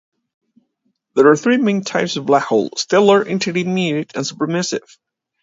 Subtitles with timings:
[1.13, 4.97] There are three main types of black hole: stellar, intermediate, and supermassive.